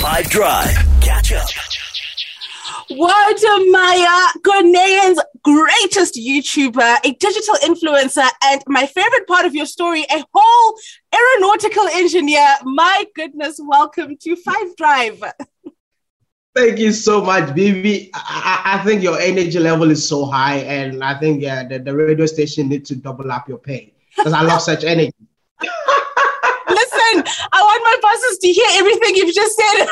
[0.00, 0.74] Five Drive.
[1.02, 1.46] Catch up.
[2.88, 10.06] Wode Maya, Ghanaian's greatest YouTuber, a digital influencer, and my favorite part of your story,
[10.10, 10.78] a whole
[11.14, 12.46] aeronautical engineer.
[12.62, 15.22] My goodness, welcome to Five Drive.
[16.54, 18.10] Thank you so much, Bibi.
[18.14, 21.94] I, I, think your energy level is so high, and I think yeah, the, the
[21.94, 25.12] radio station needs to double up your pay because I love such energy.
[27.90, 29.86] My bosses to hear everything you've just said.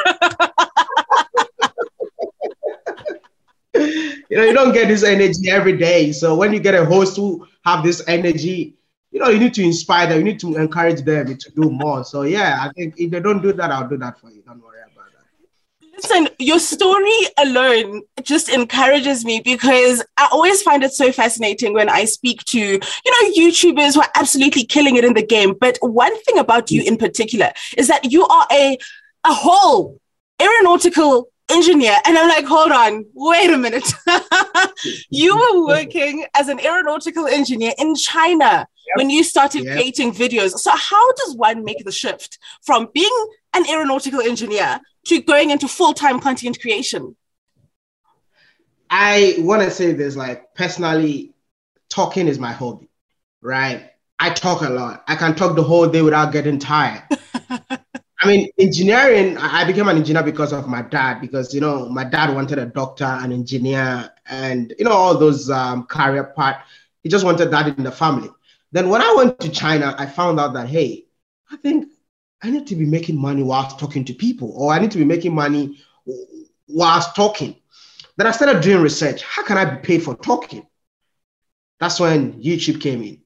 [4.30, 6.12] you know, you don't get this energy every day.
[6.12, 8.77] So when you get a host who have this energy,
[9.11, 10.19] you know, you need to inspire them.
[10.19, 12.05] You need to encourage them to do more.
[12.05, 14.42] So yeah, I think if they don't do that, I'll do that for you.
[14.42, 14.67] Don't worry.
[15.98, 21.89] Listen, your story alone just encourages me because I always find it so fascinating when
[21.89, 25.56] I speak to, you know, YouTubers who are absolutely killing it in the game.
[25.61, 28.79] But one thing about you in particular is that you are a,
[29.25, 29.98] a whole
[30.41, 31.97] aeronautical engineer.
[32.06, 33.92] And I'm like, hold on, wait a minute.
[35.11, 38.44] you were working as an aeronautical engineer in China
[38.87, 38.97] yep.
[38.97, 39.75] when you started yep.
[39.75, 40.50] creating videos.
[40.59, 45.69] So, how does one make the shift from being an aeronautical engineer to going into
[45.69, 47.17] full-time content creation?
[48.91, 51.34] I want to say this like personally,
[51.89, 52.89] talking is my hobby,
[53.41, 53.91] right?
[54.19, 55.05] I talk a lot.
[55.06, 57.03] I can talk the whole day without getting tired.
[58.20, 62.03] I mean, engineering, I became an engineer because of my dad, because, you know, my
[62.03, 66.56] dad wanted a doctor, an engineer, and, you know, all those um, career part.
[67.05, 68.31] He just wanted that in the family.
[68.72, 71.06] Then when I went to China, I found out that, hey,
[71.50, 71.87] I think
[72.42, 75.05] I need to be making money whilst talking to people, or I need to be
[75.05, 75.78] making money
[76.69, 77.56] whilst talking.
[78.17, 79.22] Then I started doing research.
[79.22, 80.66] How can I be paid for talking?
[81.81, 83.20] That's when YouTube came in.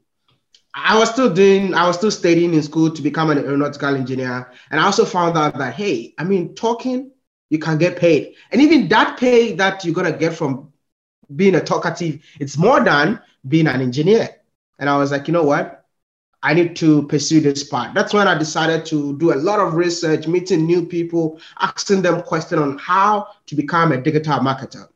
[0.74, 4.50] I was still doing, I was still studying in school to become an aeronautical engineer.
[4.70, 7.10] And I also found out that, hey, I mean, talking,
[7.50, 8.34] you can get paid.
[8.50, 10.72] And even that pay that you're going to get from
[11.34, 14.28] being a talkative, it's more than being an engineer.
[14.78, 15.81] And I was like, you know what?
[16.42, 17.94] I need to pursue this part.
[17.94, 22.22] That's when I decided to do a lot of research, meeting new people, asking them
[22.22, 24.88] questions on how to become a digital marketer.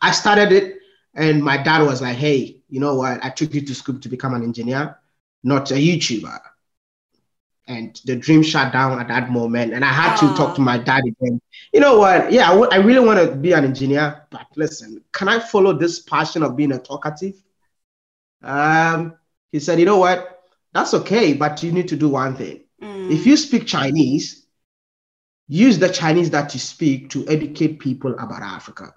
[0.00, 0.78] I started it,
[1.14, 3.22] and my dad was like, "Hey, you know what?
[3.22, 4.96] I took you to school to become an engineer,
[5.42, 6.40] not a YouTuber."
[7.66, 10.20] And the dream shut down at that moment, and I had Aww.
[10.20, 11.38] to talk to my dad again.
[11.74, 12.32] You know what?
[12.32, 15.74] Yeah, I, w- I really want to be an engineer, but listen, can I follow
[15.74, 17.34] this passion of being a talkative?
[18.42, 19.14] Um,
[19.52, 20.37] he said, "You know what?
[20.72, 22.64] That's okay, but you need to do one thing.
[22.82, 23.10] Mm.
[23.10, 24.46] If you speak Chinese,
[25.48, 28.94] use the Chinese that you speak to educate people about Africa.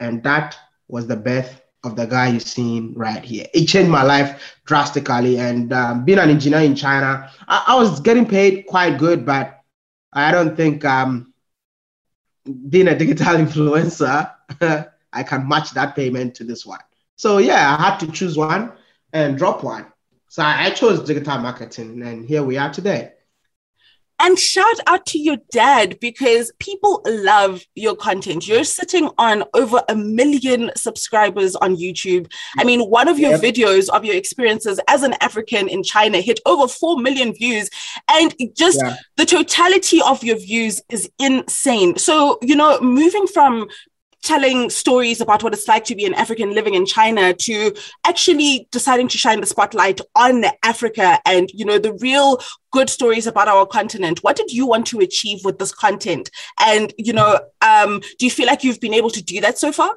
[0.00, 0.56] And that
[0.86, 3.46] was the birth of the guy you're seeing right here.
[3.54, 5.38] It changed my life drastically.
[5.38, 9.60] And um, being an engineer in China, I, I, was getting paid quite good, but
[10.12, 11.32] I don't think um,
[12.68, 14.32] being a digital influencer,
[15.12, 16.80] I can match that payment to this one.
[17.16, 18.72] So yeah, I had to choose one
[19.12, 19.86] and drop one.
[20.28, 23.12] So I chose digital marketing, and here we are today.
[24.20, 28.48] And shout out to your dad because people love your content.
[28.48, 32.30] You're sitting on over a million subscribers on YouTube.
[32.58, 33.40] I mean, one of your yep.
[33.40, 37.70] videos of your experiences as an African in China hit over 4 million views.
[38.10, 38.96] And just yeah.
[39.16, 41.96] the totality of your views is insane.
[41.96, 43.68] So, you know, moving from
[44.28, 47.74] telling stories about what it's like to be an African living in China to
[48.06, 52.38] actually deciding to shine the spotlight on Africa and you know the real
[52.70, 56.30] good stories about our continent what did you want to achieve with this content
[56.60, 59.72] and you know um, do you feel like you've been able to do that so
[59.72, 59.96] far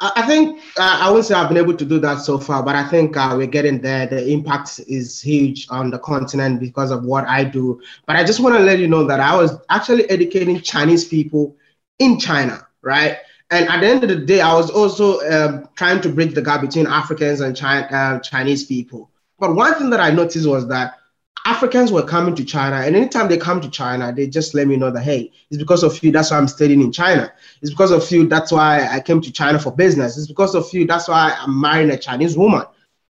[0.00, 2.74] I think uh, I wouldn't say I've been able to do that so far, but
[2.76, 4.06] I think uh, we're getting there.
[4.06, 7.80] The impact is huge on the continent because of what I do.
[8.04, 11.56] But I just want to let you know that I was actually educating Chinese people
[11.98, 13.18] in China, right?
[13.50, 16.42] And at the end of the day, I was also um, trying to bridge the
[16.42, 19.10] gap between Africans and China, uh, Chinese people.
[19.38, 20.98] But one thing that I noticed was that
[21.46, 24.76] Africans were coming to China, and anytime they come to China, they just let me
[24.76, 26.10] know that hey, it's because of you.
[26.10, 27.30] That's why I'm studying in China.
[27.60, 28.26] It's because of you.
[28.26, 30.16] That's why I came to China for business.
[30.16, 30.86] It's because of you.
[30.86, 32.64] That's why I'm marrying a Chinese woman.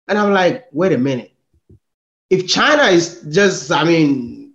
[0.07, 1.33] And I'm like, wait a minute.
[2.31, 4.55] If China is just, I mean,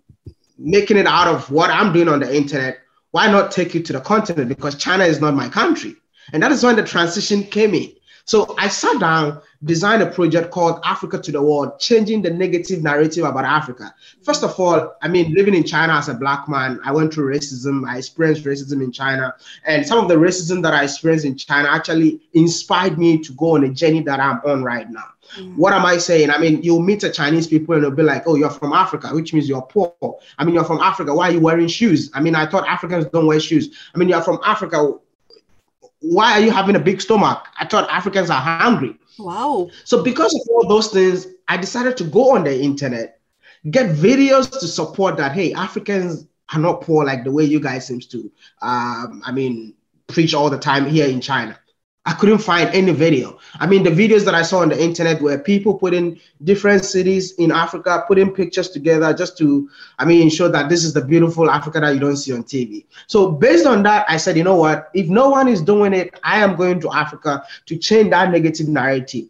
[0.58, 2.78] making it out of what I'm doing on the internet,
[3.16, 4.50] why not take it to the continent?
[4.50, 5.96] Because China is not my country.
[6.34, 7.94] And that is when the transition came in.
[8.26, 12.82] So I sat down, designed a project called Africa to the World, changing the negative
[12.82, 13.94] narrative about Africa.
[14.24, 17.34] First of all, I mean, living in China as a black man, I went through
[17.34, 17.88] racism.
[17.88, 19.36] I experienced racism in China.
[19.66, 23.56] And some of the racism that I experienced in China actually inspired me to go
[23.56, 25.06] on a journey that I'm on right now.
[25.38, 25.56] Mm.
[25.56, 26.30] What am I saying?
[26.30, 29.10] I mean, you'll meet a Chinese people and they'll be like, oh, you're from Africa,
[29.14, 29.94] which means you're poor.
[30.38, 31.14] I mean, you're from Africa.
[31.14, 32.12] Why are you wearing shoes?
[32.14, 33.76] I mean, I thought Africans don't wear shoes.
[33.94, 34.94] I mean, you're from Africa.
[36.02, 37.46] Why are you having a big stomach?
[37.60, 38.98] I thought Africans are hungry.
[39.18, 39.70] Wow.
[39.84, 43.20] So because of all those things, I decided to go on the internet,
[43.72, 45.32] get videos to support that.
[45.32, 48.32] Hey, Africans are not poor like the way you guys seems to.
[48.62, 49.74] Um, I mean,
[50.08, 51.58] preach all the time here in China.
[52.08, 53.40] I couldn't find any video.
[53.56, 57.32] I mean, the videos that I saw on the internet were people putting different cities
[57.34, 59.68] in Africa, putting pictures together just to,
[59.98, 62.86] I mean, show that this is the beautiful Africa that you don't see on TV.
[63.08, 64.92] So based on that, I said, you know what?
[64.94, 68.68] If no one is doing it, I am going to Africa to change that negative
[68.68, 69.26] narrative.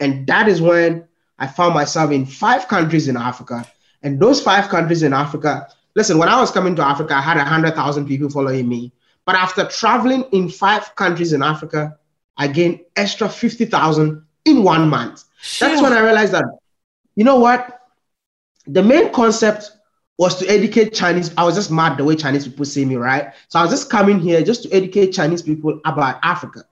[0.00, 1.06] And that is when
[1.38, 3.64] I found myself in five countries in Africa.
[4.02, 7.36] And those five countries in Africa, listen, when I was coming to Africa, I had
[7.36, 8.92] 100,000 people following me.
[9.24, 11.96] But after traveling in five countries in Africa,
[12.38, 15.24] I gained extra 50,000 in one month.
[15.40, 15.68] Sure.
[15.68, 16.44] That's when I realized that,
[17.16, 17.80] you know what?
[18.66, 19.72] The main concept
[20.18, 21.32] was to educate Chinese.
[21.36, 23.32] I was just mad the way Chinese people see me, right?
[23.48, 26.64] So I was just coming here just to educate Chinese people about Africa.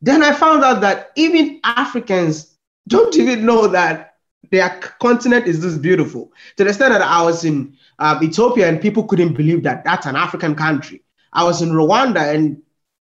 [0.00, 2.56] Then I found out that even Africans
[2.88, 4.16] don't even know that
[4.50, 4.70] their
[5.00, 6.32] continent is this beautiful.
[6.56, 10.06] To the extent that I was in uh, Ethiopia and people couldn't believe that that's
[10.06, 11.02] an African country.
[11.32, 12.60] I was in Rwanda and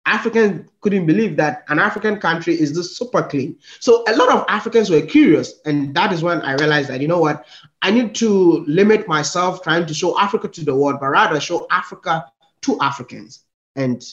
[0.05, 3.57] Africans couldn't believe that an African country is this super clean.
[3.79, 5.59] So a lot of Africans were curious.
[5.65, 7.45] And that is when I realized that, you know what,
[7.81, 11.65] I need to limit myself trying to show Africa to the world, but rather show
[11.71, 12.25] Africa
[12.61, 13.45] to Africans.
[13.75, 14.03] And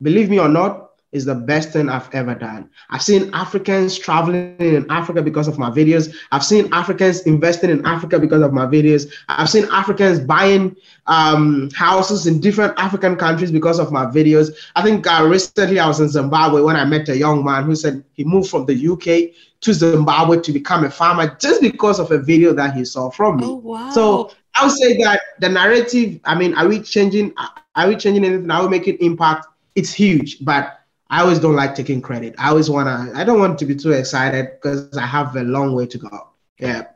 [0.00, 2.68] believe me or not, is the best thing I've ever done.
[2.90, 6.14] I've seen Africans traveling in Africa because of my videos.
[6.32, 9.10] I've seen Africans investing in Africa because of my videos.
[9.28, 10.76] I've seen Africans buying
[11.06, 14.54] um, houses in different African countries because of my videos.
[14.76, 17.74] I think uh, recently I was in Zimbabwe when I met a young man who
[17.74, 22.10] said he moved from the UK to Zimbabwe to become a farmer just because of
[22.10, 23.44] a video that he saw from me.
[23.46, 23.90] Oh, wow.
[23.90, 27.32] So I would say that the narrative, I mean, are we changing?
[27.74, 28.50] Are we changing anything?
[28.50, 29.46] Are we making impact?
[29.74, 30.77] It's huge, but
[31.10, 32.34] I always don't like taking credit.
[32.38, 35.42] I always want to, I don't want to be too excited because I have a
[35.42, 36.28] long way to go.
[36.58, 36.88] Yeah.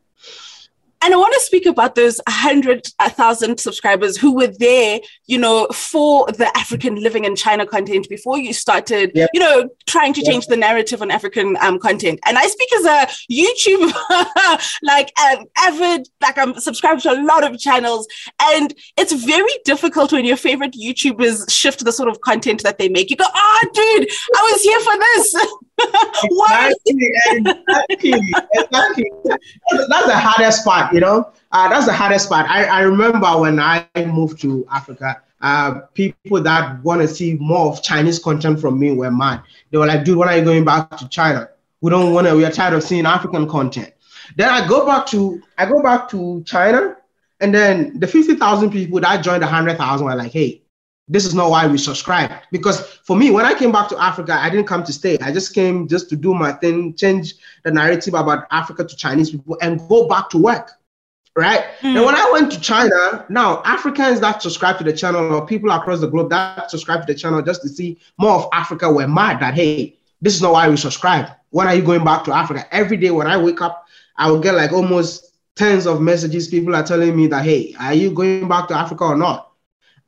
[1.04, 6.26] And I want to speak about those 100,000 subscribers who were there, you know, for
[6.26, 9.30] the African living in China content before you started, yep.
[9.34, 10.30] you know, trying to yep.
[10.30, 12.20] change the narrative on African um, content.
[12.24, 13.92] And I speak as a YouTube,
[14.82, 18.06] like an avid, like I'm subscribed to a lot of channels.
[18.40, 22.88] And it's very difficult when your favorite YouTubers shift the sort of content that they
[22.88, 23.10] make.
[23.10, 25.46] You go, oh, dude, I was here for this.
[26.24, 29.12] exactly, exactly, exactly.
[29.88, 31.32] That's the hardest part, you know.
[31.50, 32.48] Uh, that's the hardest part.
[32.48, 37.72] I, I remember when I moved to Africa, uh, people that want to see more
[37.72, 39.42] of Chinese content from me were mad.
[39.70, 41.48] They were like, dude, when are you going back to China?
[41.80, 43.92] We don't want to, we are tired of seeing African content.
[44.36, 46.96] Then I go back to I go back to China,
[47.40, 50.61] and then the 50,000 people that joined the 100,000 were like, hey,
[51.08, 52.30] this is not why we subscribe.
[52.50, 55.18] Because for me, when I came back to Africa, I didn't come to stay.
[55.18, 57.34] I just came just to do my thing, change
[57.64, 60.70] the narrative about Africa to Chinese people, and go back to work.
[61.34, 61.64] Right.
[61.80, 61.96] Mm.
[61.96, 65.70] And when I went to China, now Africans that subscribe to the channel or people
[65.70, 69.08] across the globe that subscribe to the channel just to see more of Africa were
[69.08, 71.30] mad that hey, this is not why we subscribe.
[71.48, 72.66] When are you going back to Africa?
[72.70, 73.86] Every day when I wake up,
[74.18, 76.48] I will get like almost tens of messages.
[76.48, 79.52] People are telling me that hey, are you going back to Africa or not?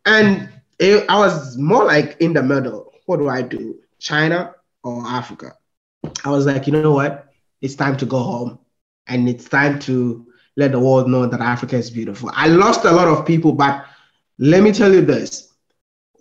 [0.05, 2.93] And it, I was more like in the middle.
[3.07, 3.81] What do I do?
[3.99, 5.52] China or Africa?
[6.25, 7.33] I was like, you know what?
[7.61, 8.59] It's time to go home
[9.07, 10.26] and it's time to
[10.57, 12.31] let the world know that Africa is beautiful.
[12.33, 13.85] I lost a lot of people, but
[14.38, 15.52] let me tell you this.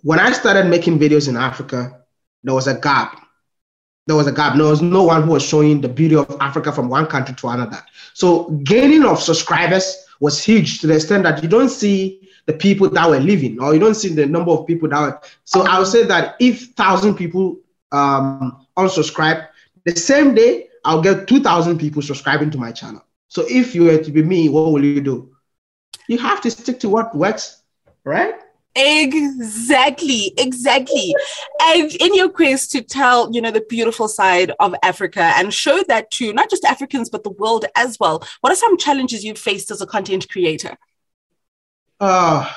[0.02, 2.04] When I started making videos in Africa,
[2.42, 3.20] there was a gap.
[4.06, 4.56] There was a gap.
[4.56, 7.48] There was no one who was showing the beauty of Africa from one country to
[7.48, 7.82] another.
[8.12, 11.96] So gaining of subscribers was huge to the extent that you don't see
[12.46, 15.20] the people that were leaving, or you don't see the number of people that were.
[15.44, 17.58] So I would say that if thousand people
[17.92, 19.48] um, unsubscribe,
[19.84, 23.04] the same day I'll get two thousand people subscribing to my channel.
[23.28, 25.16] So if you were to be me, what will you do?
[26.08, 27.62] You have to stick to what works,
[28.04, 28.34] right?
[28.76, 31.14] Exactly, exactly.
[31.62, 35.82] And in your quest to tell, you know, the beautiful side of Africa and show
[35.88, 39.38] that to not just Africans, but the world as well, what are some challenges you've
[39.38, 40.76] faced as a content creator?
[42.00, 42.50] Oh,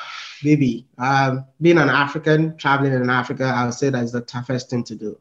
[0.43, 0.87] baby.
[0.97, 4.95] Um, being an African, traveling in Africa, I would say that's the toughest thing to
[4.95, 5.19] do.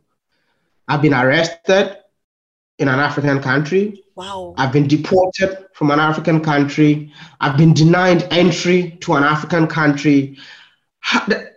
[0.88, 1.96] I've been arrested.
[2.78, 4.04] in an African country.
[4.14, 4.54] Wow.
[4.56, 7.12] I've been deported from an African country.
[7.40, 10.36] I've been denied entry to an African country.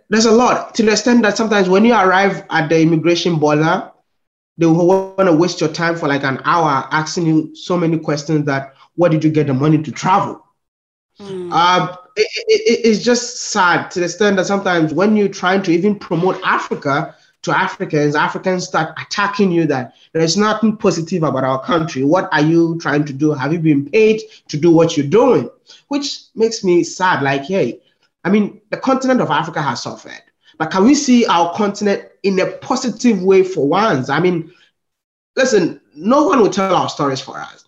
[0.08, 3.90] There's a lot to the extent that sometimes when you arrive at the immigration border,
[4.58, 7.98] they will want to waste your time for like an hour asking you so many
[7.98, 10.44] questions that where did you get the money to travel?
[11.20, 11.50] Mm.
[11.52, 15.70] Uh, it, it, it's just sad to the extent that sometimes when you're trying to
[15.70, 21.62] even promote Africa, to Africans, Africans start attacking you that there's nothing positive about our
[21.62, 22.04] country.
[22.04, 23.32] What are you trying to do?
[23.32, 25.48] Have you been paid to do what you're doing?
[25.88, 27.22] Which makes me sad.
[27.22, 27.80] Like, hey,
[28.24, 30.22] I mean, the continent of Africa has suffered,
[30.58, 34.08] but can we see our continent in a positive way for once?
[34.08, 34.52] I mean,
[35.36, 37.64] listen, no one will tell our stories for us.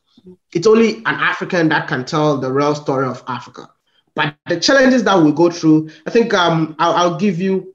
[0.52, 3.70] It's only an African that can tell the real story of Africa.
[4.14, 7.74] But the challenges that we go through, I think um, I'll, I'll give you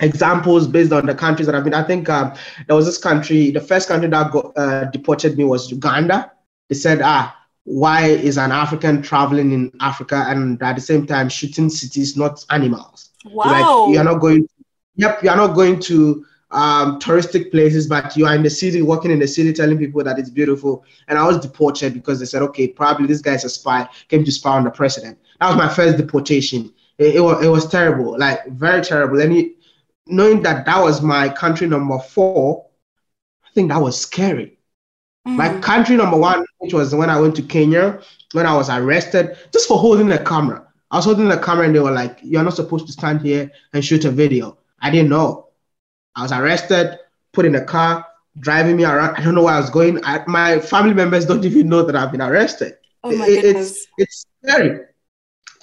[0.00, 1.74] examples based on the countries that I've been.
[1.74, 2.34] I think um,
[2.66, 6.32] there was this country, the first country that got, uh, deported me was Uganda.
[6.68, 11.28] They said, ah, why is an African traveling in Africa and at the same time
[11.28, 13.10] shooting cities, not animals?
[13.24, 13.86] Wow.
[13.86, 14.48] Like, you're not going,
[14.96, 19.10] yep, you're not going to um, touristic places, but you are in the city, working
[19.10, 20.84] in the city, telling people that it's beautiful.
[21.08, 24.32] And I was deported because they said, okay, probably this guy's a spy, came to
[24.32, 25.18] spy on the president.
[25.40, 26.72] That was my first deportation.
[26.98, 29.20] It, it was, it was terrible, like very terrible.
[29.20, 29.52] And it,
[30.06, 32.66] knowing that that was my country number four,
[33.44, 34.58] I think that was scary.
[35.24, 38.00] My country number one, which was when I went to Kenya,
[38.32, 40.66] when I was arrested just for holding a camera.
[40.90, 43.50] I was holding the camera and they were like, You're not supposed to stand here
[43.72, 44.58] and shoot a video.
[44.80, 45.48] I didn't know.
[46.16, 46.98] I was arrested,
[47.32, 48.06] put in a car,
[48.38, 49.16] driving me around.
[49.16, 50.02] I don't know where I was going.
[50.04, 52.74] I, my family members don't even know that I've been arrested.
[53.04, 53.70] Oh my it, goodness.
[53.70, 54.80] It's, it's scary.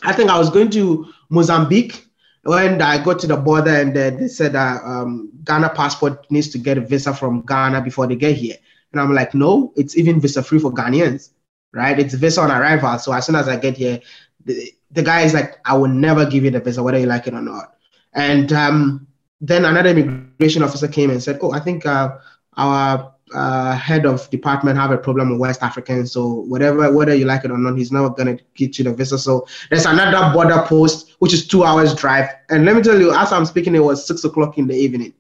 [0.03, 2.05] I think I was going to Mozambique
[2.43, 6.57] when I got to the border and they said that um, Ghana passport needs to
[6.57, 8.55] get a visa from Ghana before they get here.
[8.91, 11.31] And I'm like, no, it's even visa free for Ghanaians,
[11.73, 11.99] right?
[11.99, 12.97] It's visa on arrival.
[12.99, 13.99] So as soon as I get here,
[14.45, 17.27] the, the guy is like, I will never give you the visa, whether you like
[17.27, 17.75] it or not.
[18.13, 19.07] And um,
[19.41, 22.17] then another immigration officer came and said, oh, I think uh,
[22.55, 26.11] our uh, head of department have a problem with West Africans.
[26.11, 29.17] So whatever, whether you like it or not, he's not gonna get you the visa.
[29.17, 32.29] So there's another border post, which is two hours drive.
[32.49, 35.13] And let me tell you, as I'm speaking, it was six o'clock in the evening.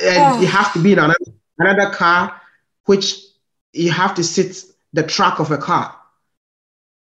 [0.00, 0.40] And oh.
[0.40, 1.16] you have to be in another,
[1.60, 2.40] another car,
[2.86, 3.20] which
[3.72, 5.96] you have to sit the track of a car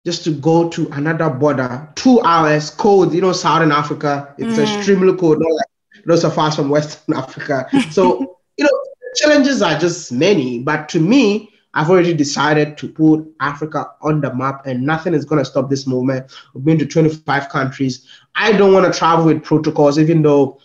[0.04, 1.88] just to go to another border.
[1.94, 4.34] Two hours cold, you know, Southern Africa.
[4.38, 4.76] It's mm.
[4.76, 7.68] extremely cold, not like those are fast from Western Africa.
[7.90, 8.80] So, you know,
[9.16, 14.32] challenges are just many, but to me, I've already decided to put Africa on the
[14.32, 16.30] map, and nothing is going to stop this movement.
[16.54, 18.06] We've been to 25 countries.
[18.36, 20.60] I don't want to travel with protocols, even though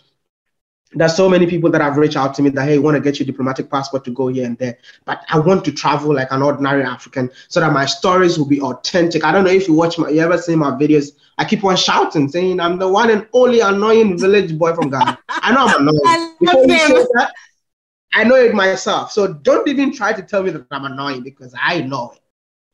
[0.92, 3.18] there's so many people that have reached out to me that hey, want to get
[3.18, 4.76] your diplomatic passport to go here and there.
[5.04, 8.60] But I want to travel like an ordinary African so that my stories will be
[8.60, 9.24] authentic.
[9.24, 11.12] I don't know if you watch my, you ever see my videos.
[11.38, 15.18] I keep on shouting, saying I'm the one and only annoying village boy from Ghana.
[15.28, 16.00] I know I'm annoying.
[16.04, 17.32] I that,
[18.12, 19.12] I know it myself.
[19.12, 22.20] So don't even try to tell me that I'm annoying because I know it.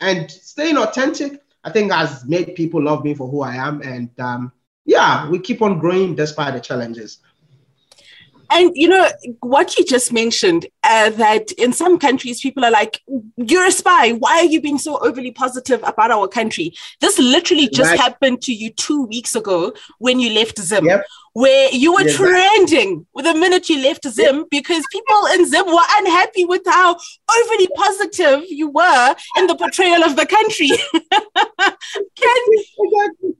[0.01, 3.83] And staying authentic, I think, has made people love me for who I am.
[3.83, 4.53] And um,
[4.87, 7.19] yeah, we keep on growing despite the challenges.
[8.51, 9.09] And you know
[9.41, 13.03] what you just mentioned uh, that in some countries people are like,
[13.37, 14.13] "You're a spy.
[14.13, 18.01] Why are you being so overly positive about our country?" This literally just right.
[18.01, 21.05] happened to you two weeks ago when you left Zim, yep.
[21.33, 24.47] where you were trending with the minute you left Zim yep.
[24.51, 26.97] because people in Zim were unhappy with how
[27.39, 30.71] overly positive you were in the portrayal of the country.
[32.17, 33.37] Can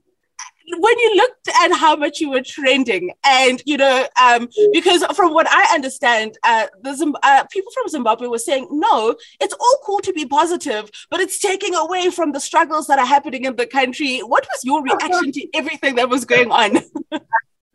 [0.69, 5.33] when you looked at how much you were trending, and you know, um, because from
[5.33, 9.77] what I understand, uh, the Zim- uh, people from Zimbabwe were saying, no, it's all
[9.83, 13.55] cool to be positive, but it's taking away from the struggles that are happening in
[13.55, 14.19] the country.
[14.19, 16.71] What was your reaction to everything that was going on?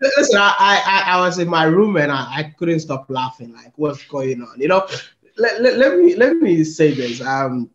[0.01, 3.55] Listen, I, I, I was in my room and I, I couldn't stop laughing.
[3.55, 4.61] Like, what's going on?
[4.61, 4.87] You know,
[5.39, 7.21] let, let, let me let me say this.
[7.23, 7.71] Um,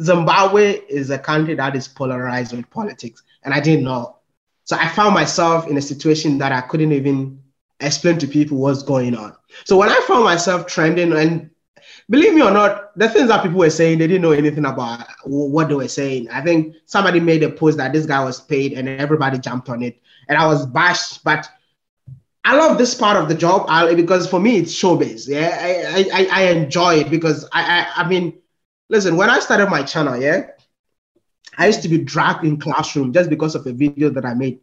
[0.00, 4.18] Zimbabwe is a country that is polarized with politics and I didn't know.
[4.64, 7.42] So I found myself in a situation that I couldn't even
[7.80, 9.36] explain to people what's going on.
[9.64, 11.50] So when I found myself trending, and
[12.08, 15.06] believe me or not, the things that people were saying, they didn't know anything about
[15.24, 16.28] what they were saying.
[16.30, 19.82] I think somebody made a post that this guy was paid, and everybody jumped on
[19.82, 21.24] it, and I was bashed.
[21.24, 21.48] But
[22.44, 25.28] I love this part of the job because for me it's showbiz.
[25.28, 28.38] Yeah, I, I, I enjoy it because I, I I mean,
[28.88, 30.48] listen, when I started my channel, yeah,
[31.58, 34.60] I used to be dragged in classroom just because of a video that I made.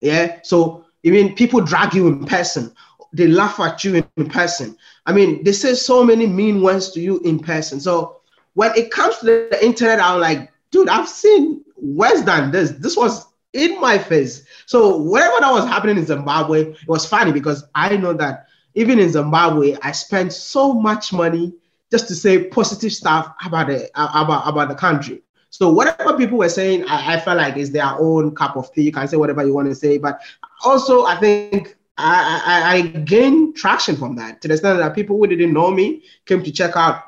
[0.00, 0.40] Yeah.
[0.42, 2.74] So I mean, people drag you in person.
[3.12, 4.76] they laugh at you in person.
[5.06, 7.80] I mean, they say so many mean words to you in person.
[7.80, 8.20] So
[8.54, 12.72] when it comes to the internet, I'm like, dude, I've seen worse than this.
[12.72, 14.44] This was in my face.
[14.66, 18.98] So whatever that was happening in Zimbabwe, it was funny because I know that even
[18.98, 21.54] in Zimbabwe, I spent so much money
[21.90, 25.22] just to say positive stuff about the about about the country.
[25.56, 28.82] So whatever people were saying, I, I felt like is their own cup of tea.
[28.82, 30.20] You can say whatever you want to say, but
[30.62, 35.16] also I think I, I, I gained traction from that to the extent that people
[35.16, 37.04] who didn't know me came to check out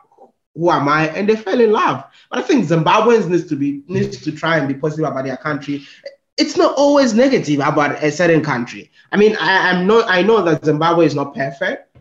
[0.55, 2.05] who am I, and they fell in love.
[2.31, 5.37] But I think Zimbabweans needs to be needs to try and be positive about their
[5.37, 5.87] country.
[6.38, 8.90] It's not always negative about a certain country.
[9.12, 10.09] I mean, I, I'm not.
[10.09, 11.99] I know that Zimbabwe is not perfect,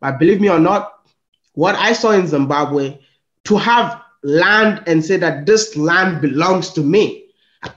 [0.00, 1.08] but believe me or not,
[1.54, 2.98] what I saw in Zimbabwe,
[3.44, 7.26] to have land and say that this land belongs to me.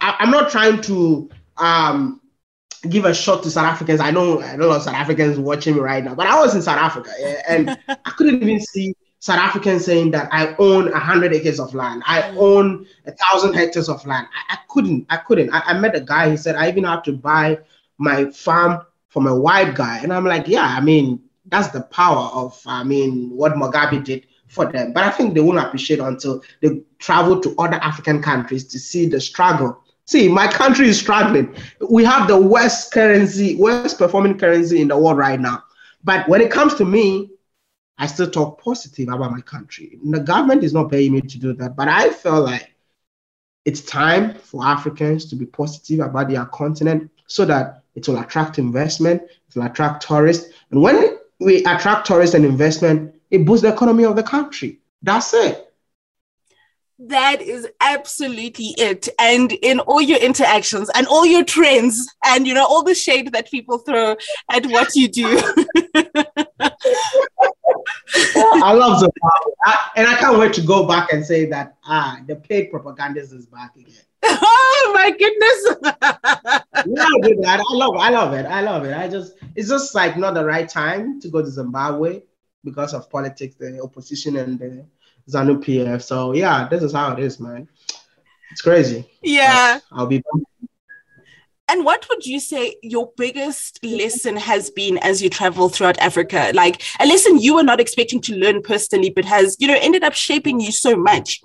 [0.01, 2.21] I, am not trying to um,
[2.89, 3.99] give a shot to South Africans.
[3.99, 6.79] I know I know South Africans watching me right now, but I was in South
[6.79, 7.11] Africa
[7.47, 12.03] and I couldn't even see South Africans saying that I own hundred acres of land,
[12.05, 12.37] I mm.
[12.37, 14.27] own a thousand hectares of land.
[14.33, 15.53] I, I couldn't, I couldn't.
[15.53, 16.31] I, I, met a guy.
[16.31, 17.59] He said I even have to buy
[17.97, 22.29] my farm from a white guy, and I'm like, yeah, I mean that's the power
[22.33, 24.91] of, I mean, what Mugabe did for them.
[24.91, 29.07] But I think they won't appreciate until they travel to other African countries to see
[29.07, 29.81] the struggle.
[30.05, 31.55] See, my country is struggling.
[31.87, 35.63] We have the worst currency, worst performing currency in the world right now.
[36.03, 37.29] But when it comes to me,
[37.99, 39.99] I still talk positive about my country.
[40.03, 42.73] The government is not paying me to do that, but I feel like
[43.65, 48.57] it's time for Africans to be positive about their continent so that it will attract
[48.57, 50.51] investment, it will attract tourists.
[50.71, 54.79] And when we attract tourists and investment, it boosts the economy of the country.
[55.01, 55.69] That's it.
[57.01, 59.07] That is absolutely it.
[59.17, 63.31] And in all your interactions and all your trends and you know all the shade
[63.31, 64.17] that people throw
[64.51, 65.25] at what you do.
[68.61, 69.53] I love Zimbabwe.
[69.63, 73.31] I, and I can't wait to go back and say that ah the paid propagandist
[73.31, 73.93] is back again.
[74.81, 75.77] Oh my goodness.
[76.85, 77.07] yeah,
[77.47, 77.99] I, I love it.
[77.99, 78.45] I love it.
[78.45, 78.95] I love it.
[78.95, 82.21] I just it's just like not the right time to go to Zimbabwe
[82.63, 84.85] because of politics, the opposition and the
[85.29, 86.01] ZANU PF.
[86.01, 87.67] So yeah, this is how it is, man.
[88.51, 89.09] It's crazy.
[89.21, 89.79] Yeah.
[89.89, 90.21] But I'll be
[91.69, 96.51] and what would you say your biggest lesson has been as you travel throughout Africa?
[96.55, 100.03] Like a lesson you were not expecting to learn personally, but has, you know, ended
[100.03, 101.41] up shaping you so much?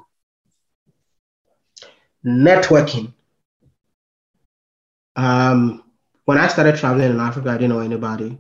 [2.25, 3.13] Networking.
[5.15, 5.85] Um,
[6.25, 8.39] when I started traveling in Africa, I didn't know anybody.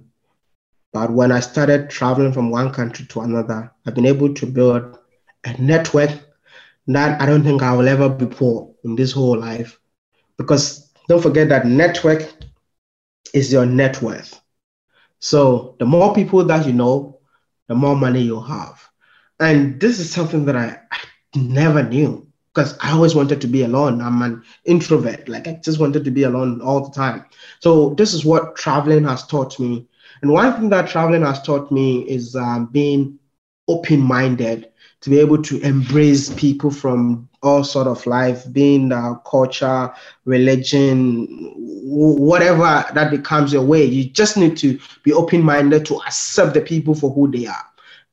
[0.94, 4.96] But when I started traveling from one country to another, I've been able to build
[5.44, 6.12] a network
[6.87, 9.80] that I don't think I will ever be poor in this whole life.
[10.38, 12.33] Because don't forget that network
[13.35, 14.40] is your net worth.
[15.18, 17.18] So the more people that you know,
[17.68, 18.80] the more money you'll have.
[19.40, 20.98] And this is something that I, I
[21.35, 24.00] never knew because I always wanted to be alone.
[24.00, 25.28] I'm an introvert.
[25.28, 27.24] Like I just wanted to be alone all the time.
[27.61, 29.88] So this is what traveling has taught me.
[30.24, 33.18] And one thing that traveling has taught me is um, being
[33.68, 39.92] open-minded to be able to embrace people from all sort of life, being uh, culture,
[40.24, 43.84] religion, w- whatever that becomes your way.
[43.84, 47.66] You just need to be open-minded to accept the people for who they are,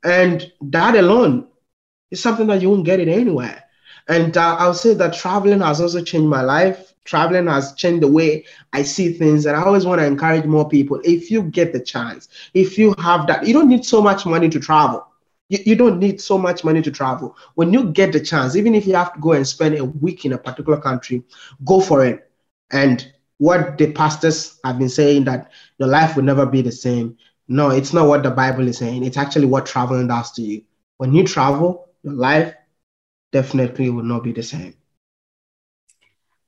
[0.04, 1.48] and that alone
[2.12, 3.64] is something that you won't get it anywhere.
[4.10, 6.91] And uh, I'll say that traveling has also changed my life.
[7.04, 10.68] Traveling has changed the way I see things, and I always want to encourage more
[10.70, 11.02] people.
[11.04, 14.50] If you get the chance, if you have that, you don't need so much money
[14.50, 15.08] to travel
[15.52, 17.36] you, don't need so much money to travel.
[17.56, 20.26] When you get the chance, even if you have to go and spend a week
[20.26, 21.24] in a particular country,
[21.66, 22.32] go for it.
[22.72, 27.18] And what the pastors have been saying that your life will never be the same.
[27.48, 29.04] No, it's not what the Bible is saying.
[29.04, 30.64] It's actually what traveling does to you.
[30.98, 32.54] When you travel, your life
[33.34, 34.76] definitely will not be the same.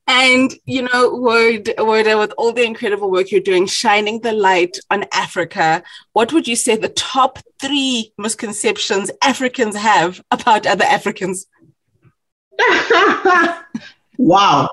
[0.07, 4.77] And you know, Wode, Wode, with all the incredible work you're doing, shining the light
[4.91, 11.47] on Africa, what would you say the top three misconceptions Africans have about other Africans?
[14.17, 14.69] wow,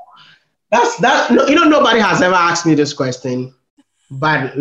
[0.70, 1.30] that's that.
[1.48, 3.54] You know, nobody has ever asked me this question,
[4.10, 4.56] but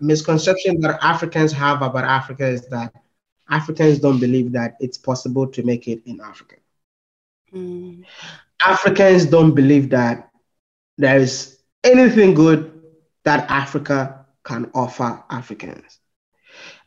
[0.00, 2.92] misconception that Africans have about Africa is that
[3.48, 6.56] Africans don't believe that it's possible to make it in Africa.
[7.54, 8.04] Mm.
[8.64, 10.30] Africans don't believe that
[10.96, 12.72] there is anything good
[13.24, 16.00] that Africa can offer Africans.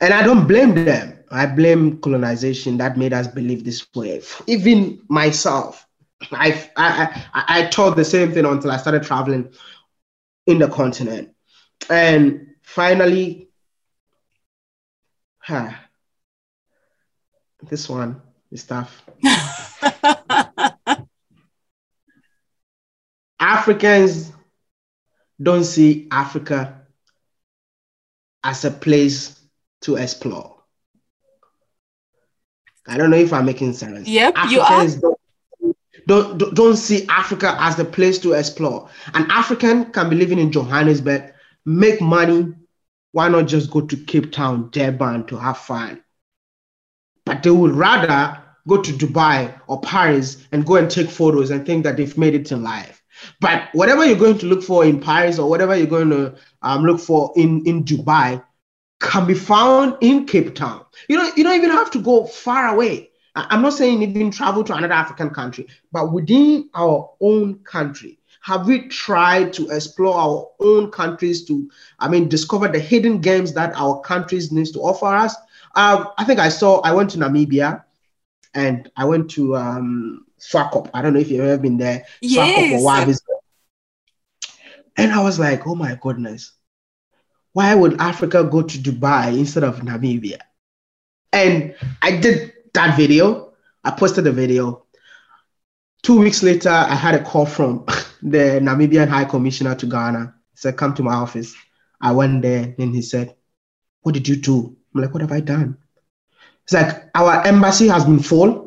[0.02, 1.20] And I don't blame them.
[1.30, 4.22] I blame colonization that made us believe this way.
[4.48, 5.88] Even myself,
[6.32, 9.54] I, I, I, I thought the same thing until I started traveling
[10.48, 11.34] in the continent.
[11.90, 13.52] And finally,
[15.44, 15.72] Huh.
[17.68, 19.04] This one is tough.
[23.42, 24.32] Africans
[25.42, 26.82] don't see Africa
[28.44, 29.40] as a place
[29.82, 30.58] to explore.
[32.88, 34.08] I don't know if I'm making sense.
[34.08, 35.16] Yep, Africans you are.
[36.08, 38.90] Don't, don't, don't see Africa as the place to explore.
[39.14, 41.34] An African can be living in Johannesburg,
[41.66, 42.54] make money.
[43.12, 46.04] Why not just go to Cape Town, Durban to have fun?
[47.26, 51.66] But they would rather go to Dubai or Paris and go and take photos and
[51.66, 53.01] think that they've made it in life.
[53.40, 56.84] But whatever you're going to look for in Paris or whatever you're going to um,
[56.84, 58.44] look for in, in Dubai
[59.00, 60.86] can be found in Cape Town.
[61.10, 63.10] You know, you don't even have to go far away.
[63.36, 68.68] I'm not saying even travel to another African country, but within our own country, have
[68.68, 73.74] we tried to explore our own countries to, I mean, discover the hidden games that
[73.76, 75.36] our countries needs to offer us?
[75.76, 77.84] Um, I think I saw, I went to Namibia
[78.54, 80.90] and I went to um, Swakop.
[80.94, 82.06] I don't know if you've ever been there.
[82.24, 83.22] Swakop Yes.
[84.98, 86.52] And I was like, oh my goodness,
[87.54, 90.40] why would Africa go to Dubai instead of Namibia?
[91.32, 93.54] And I did that video.
[93.84, 94.86] I posted the video.
[96.04, 97.86] Two weeks later, I had a call from
[98.22, 100.34] the Namibian High Commissioner to Ghana.
[100.52, 101.56] He said, Come to my office.
[102.02, 103.36] I went there, and he said,
[104.02, 104.76] What did you do?
[104.94, 105.78] I'm like, What have I done?
[106.64, 108.61] It's like, Our embassy has been full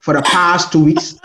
[0.00, 1.14] for the past two weeks.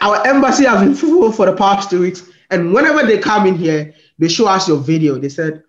[0.00, 2.28] Our embassy has been full for the past two weeks.
[2.50, 5.18] And whenever they come in here, they show us your video.
[5.18, 5.62] They said,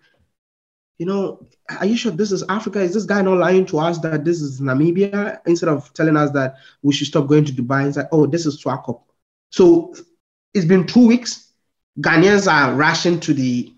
[0.98, 1.46] you know,
[1.78, 2.80] are you sure this is Africa?
[2.80, 5.40] Is this guy not lying to us that this is Namibia?
[5.46, 8.46] Instead of telling us that we should stop going to Dubai, it's like, oh, this
[8.46, 9.02] is Swakop.
[9.50, 9.94] So
[10.54, 11.52] it's been two weeks.
[12.00, 13.72] Ghanaians are rushing to the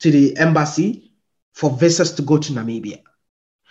[0.00, 1.10] to the embassy
[1.52, 3.02] for visitors to go to Namibia.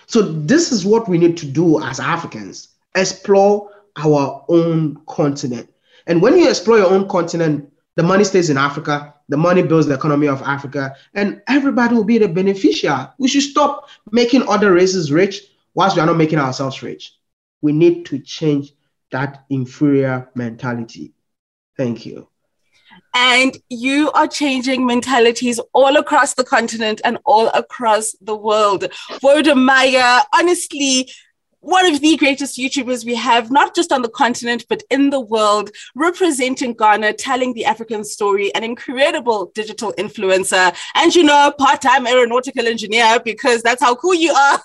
[0.08, 5.70] So this is what we need to do as Africans: explore our own continent.
[6.06, 9.88] And when you explore your own continent, the money stays in Africa, the money builds
[9.88, 13.08] the economy of Africa, and everybody will be the beneficiary.
[13.18, 15.42] We should stop making other races rich
[15.74, 17.14] whilst we are not making ourselves rich.
[17.62, 18.74] We need to change
[19.12, 21.14] that inferior mentality.
[21.76, 22.30] Thank you.
[23.20, 28.86] And you are changing mentalities all across the continent and all across the world.
[29.24, 31.10] Wode Maya, honestly,
[31.62, 35.20] one of the greatest YouTubers we have, not just on the continent, but in the
[35.20, 41.82] world, representing Ghana, telling the African story, an incredible digital influencer, and you know, part
[41.82, 44.60] time aeronautical engineer, because that's how cool you are.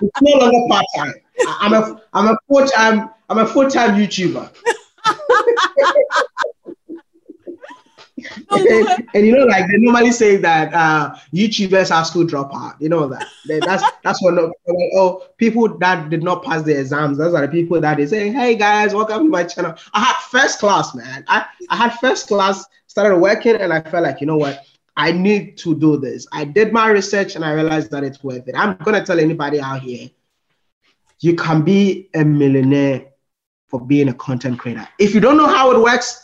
[0.00, 1.12] It's no longer part time.
[1.60, 4.50] I'm a I'm a full time I'm a full time YouTuber.
[8.50, 12.80] and, and, you know, like they normally say that uh, YouTubers are school dropout.
[12.80, 13.26] You know that.
[13.46, 14.52] That's that's what
[14.96, 17.18] oh people that did not pass the exams.
[17.18, 19.74] Those are the people that they say, hey guys, welcome to my channel.
[19.92, 21.24] I had first class, man.
[21.28, 24.64] I, I had first class, started working, and I felt like, you know what?
[24.96, 26.26] I need to do this.
[26.32, 28.54] I did my research and I realized that it's worth it.
[28.56, 30.10] I'm gonna tell anybody out here,
[31.20, 33.06] you can be a millionaire
[33.66, 34.86] for being a content creator.
[34.98, 36.23] If you don't know how it works,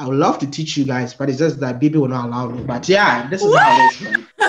[0.00, 2.48] I would love to teach you guys, but it's just that Bibi will not allow
[2.48, 2.64] me.
[2.64, 4.16] But yeah, this is how it is.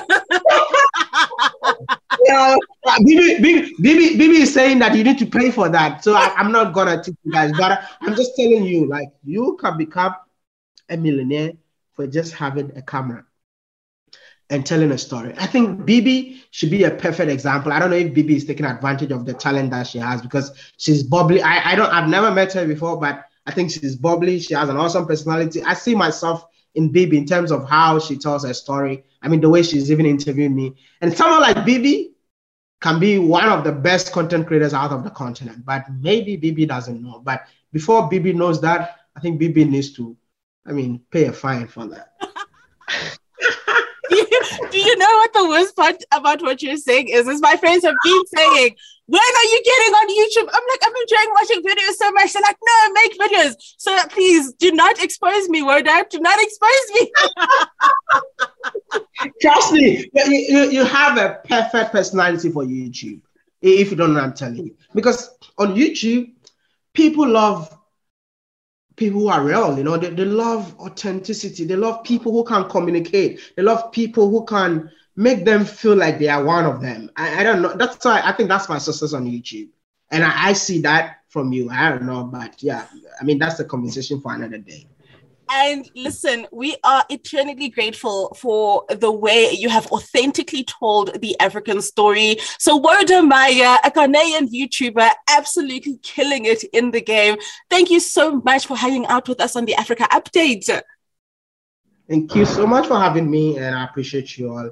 [2.26, 2.56] yeah,
[3.04, 6.06] Bibi, Bibi, Bibi, Bibi is saying that you need to pay for that.
[6.06, 9.58] So I, I'm not gonna teach you guys, but I'm just telling you, like you
[9.60, 10.16] can become
[10.88, 11.52] a millionaire
[11.92, 13.26] for just having a camera
[14.50, 15.34] and telling a story.
[15.38, 17.74] I think Bibi should be a perfect example.
[17.74, 20.54] I don't know if Bibi is taking advantage of the talent that she has because
[20.78, 21.42] she's bubbly.
[21.42, 24.40] I, I don't I've never met her before, but I think she's bubbly.
[24.40, 25.62] She has an awesome personality.
[25.62, 29.04] I see myself in Bibi in terms of how she tells her story.
[29.22, 30.76] I mean, the way she's even interviewing me.
[31.02, 32.14] And someone like Bibi
[32.80, 36.66] can be one of the best content creators out of the continent, but maybe Bibi
[36.66, 37.20] doesn't know.
[37.20, 37.42] But
[37.74, 40.16] before Bibi knows that, I think Bibi needs to,
[40.66, 42.14] I mean, pay a fine for that.
[44.10, 47.28] Do you know what the worst part about what you're saying is?
[47.28, 48.78] Is my friends have been saying,
[49.12, 50.50] when are you getting on YouTube?
[50.54, 52.32] I'm like, I'm enjoying watching videos so much.
[52.32, 53.56] They're like, no, make videos.
[53.78, 55.90] So please do not expose me, Wode.
[56.10, 57.12] Do not expose me.
[59.42, 63.20] Trust me, you, you, you have a perfect personality for YouTube.
[63.62, 64.76] If you don't know, I'm telling you.
[64.96, 66.32] Because on YouTube,
[66.94, 67.78] people love
[68.96, 71.66] people who are real, you know, they, they love authenticity.
[71.66, 73.42] They love people who can communicate.
[73.58, 77.10] They love people who can make them feel like they are one of them.
[77.16, 77.74] I, I don't know.
[77.74, 79.70] That's why I think that's my success on YouTube.
[80.12, 81.70] And I, I see that from you.
[81.70, 82.88] I don't know, but yeah,
[83.20, 84.88] I mean, that's a conversation for another day.
[85.54, 91.82] And listen, we are eternally grateful for the way you have authentically told the African
[91.82, 92.38] story.
[92.58, 97.36] So, Wode Maya, a Ghanaian YouTuber, absolutely killing it in the game.
[97.70, 100.82] Thank you so much for hanging out with us on the Africa Update.
[102.08, 104.72] Thank you so much for having me, and I appreciate you all.